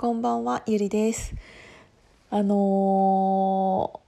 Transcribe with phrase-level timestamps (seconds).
[0.00, 1.34] こんばんは、ゆりです。
[2.30, 4.00] あの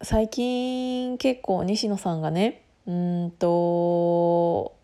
[0.00, 4.74] ー最近結構西野さんがね、うんと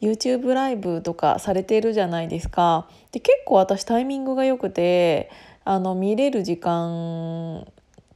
[0.00, 2.88] YouTube ライブとかされてるじゃないですか。
[3.12, 5.30] で結構私タイミングが良くて
[5.64, 7.64] あの見れる時間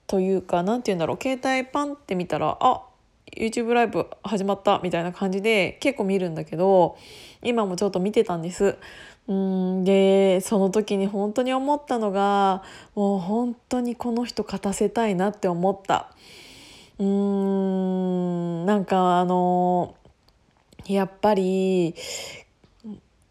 [0.08, 2.82] というかなんて言うんだろう携帯パンって見たらあ
[3.36, 6.98] YouTube ライブ始まったみたいな感じで結構見るんだけど
[7.42, 8.76] 今もちょっと見てたんです。
[9.28, 12.62] うんでその時に本当に思ったのが
[12.94, 16.10] もう本当にこの人勝たせたいなって思った。
[16.98, 19.94] うんなんかあの
[20.86, 21.94] やっぱり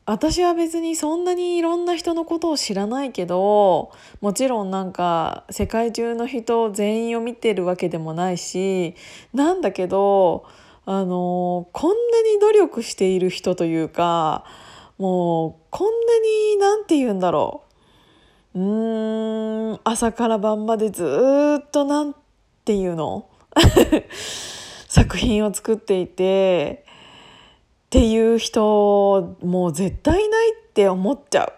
[0.06, 8.96] 私は別にそんなにいろんな人のことを知らないけどもちろんなんか世界中の人全員を見てるわけでもないし
[9.34, 10.46] なんだけど
[10.86, 14.44] あのこんなに努力している人というか
[15.02, 17.64] もうこんなになんて言うんだろ
[18.54, 21.04] ううーん朝から晩までず
[21.60, 22.16] っとなん
[22.66, 23.28] ていうの？
[24.88, 31.54] 作品を作っていてっていう人もう絶対ないって思っちゃう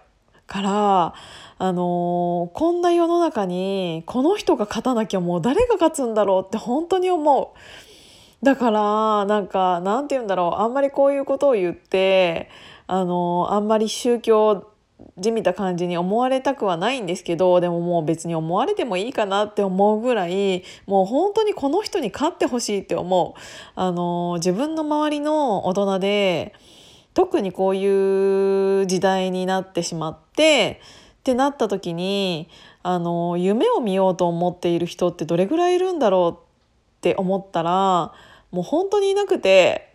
[0.48, 1.14] から
[1.58, 7.48] あのこんな世の中にこの人が勝たなきゃもう誰が勝つんだろうって本当に思う。
[8.44, 10.62] だからなんかなんて言うんだろう。
[10.62, 12.50] あんまりこういうことを言って
[12.88, 14.70] あのあんまり宗教
[15.18, 23.40] じみた感じに思われたくはないんですけどでももう別に思われてもいいかなって思うぐらいもう本当にこの人に勝ってほしいって思う。
[23.76, 26.54] あの自分の周りの大人で
[27.14, 30.82] 特にこういう時代になってしまって
[31.20, 32.50] ってなった時に
[32.82, 36.44] あの夢を見ようと思っている人ってどれぐらいいるんだろう
[36.98, 38.14] って思ったら
[38.54, 39.92] もう本当にいなくて。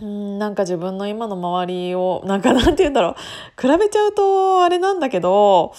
[0.00, 3.14] うんなんか自分の今の周りを なんかなんて言うんだろう
[3.60, 5.72] 比べちゃうとあれなんだけど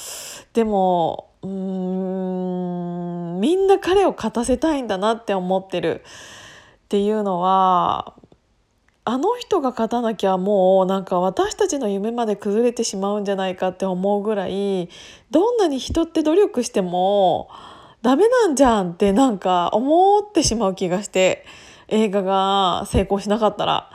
[0.54, 6.04] でもうんみんな彼を勝たせたいんだなって思ってる
[6.86, 8.14] っていうのは
[9.04, 14.88] あの人が勝たなきゃもうなんか私たちの夢まで崩れてしまうんじゃないかって思うぐらい
[15.32, 17.50] どんなに人って努力しても
[18.02, 21.46] ダメなんじゃんってなんか思ってしまう気がして
[21.88, 23.90] 映画が成功しなかったら。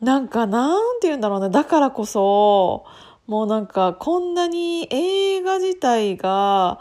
[0.00, 2.84] なんかなんて言うんだろうねだからこそ
[3.26, 6.78] もうなんかこんなに映画自体が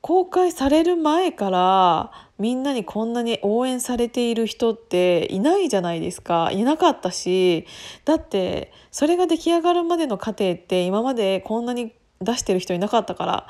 [0.00, 7.66] 公開される前からみんなにこんなに応援されている人っていないじゃないですかいなかったし
[8.04, 13.46] だってそれが出来上がるまでの過程って今までこんなに出してる人いなかったから。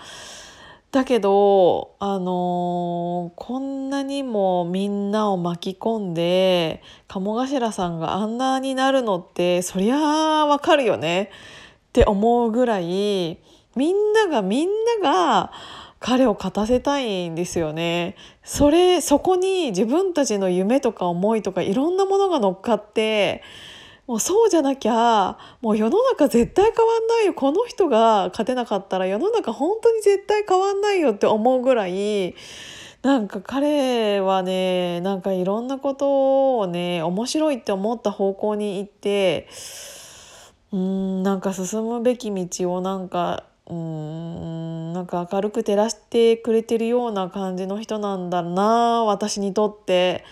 [0.94, 11.30] だけど、あのーこんなにもみんなを巻き込んで鴨頭さんがあんなになるのってそりゃあわかるよね
[11.88, 13.40] って思うぐらい
[13.74, 14.68] みんながみん
[15.02, 15.50] なが
[15.98, 18.14] 彼を勝たせたいんですよね。
[18.44, 23.42] それそこに自分たちの夢とか思いとかいろんなものが乗っかって
[24.06, 32.34] もうそうじゃなきゃもう世の中絶対変わんないよこの人が勝てなかったら世の中本当に絶対変わんないよって思うぐらい
[33.02, 39.48] なんか彼はねなんかいろんなことをね面白いって思った方向に行って
[40.70, 50.24] うんなんか進むべき道をなんかうんなんか明るく照らしてくれてるような感じの人なんだな私にとって。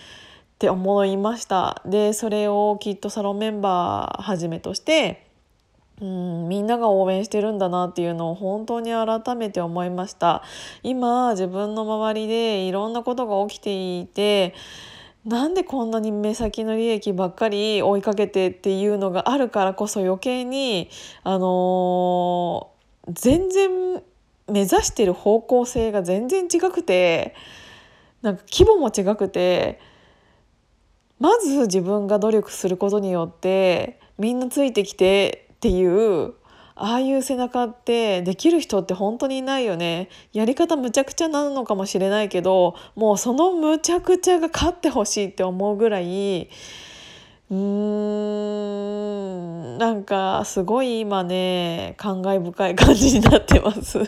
[0.63, 1.81] って思いました。
[1.85, 5.27] でそれをきっとサロンメンバーはじめとして
[5.99, 10.41] うんみんなが応援してるんだなっていうのを本当に改めて思いました。
[10.81, 14.55] 今自分の周りでいろんなことが起きていて
[15.25, 20.89] なんでこんなに目先の利益ばっかり追いかけてっていうのがあるからこそ余計に
[21.23, 24.01] あのー全然
[24.47, 27.35] 目指してる方向性が全然違くて
[28.21, 29.81] なんか規模も違くて
[31.19, 36.33] まず自分が努力することによってみんなついてきてっていう
[36.75, 46.49] ああいう背中ってできる人って本当にいないよねやり方むちゃくちゃなのかもしれないけどもうそのむちゃくちゃが勝ってほしいって思うぐらい
[47.49, 47.57] うー
[49.75, 53.99] んなんかすごい今ね感慨深い感じになってます。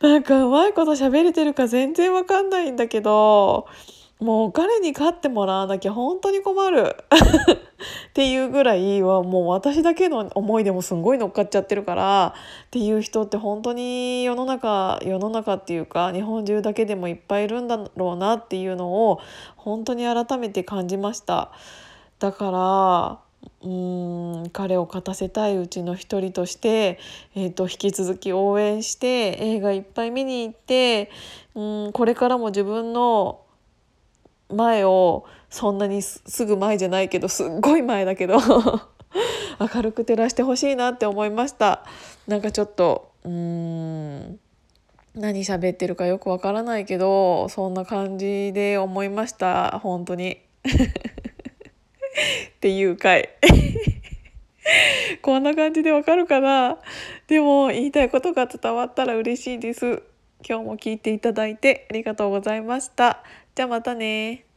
[0.00, 3.66] なんかうまいこと喋れてるか全然わかんないんだけど
[4.20, 6.96] もう彼に勝ってもらわなきゃ本当に困る
[8.10, 12.34] っていうぐらいはもう私だけの思いでもすんごい乗っかっちゃってるから
[12.66, 19.20] っていう人って本当に世の中世の中っていうか日本中だけでもいっぱいいるんだろうなっていうのを
[19.56, 21.52] 本当に改めて感じました。
[22.18, 23.28] だから
[23.62, 26.98] うん彼を勝たせたいうちの一人として、
[27.36, 31.10] えーと、引き続き応援して映画いっぱい見に行って
[31.54, 33.40] うんこれからも自分の
[34.48, 38.38] 前をそんなにすぐ前じゃないけどすっごい前だけど
[39.74, 41.84] 明るく照らしてほしいなって思いました。
[42.26, 44.38] なんかちょっとうーん
[45.14, 49.80] 何喋ってるかよくわからないけどそんな感じで思いました。
[49.82, 50.38] 本当に。
[52.56, 53.30] っていう回。
[55.22, 56.78] こんな感じでわかるかな。
[57.26, 60.02] でも言いたいことが伝わったら嬉しいです。
[60.46, 63.22] 今日も聞いていただいてありがとうございました。
[63.54, 64.47] じゃあまたね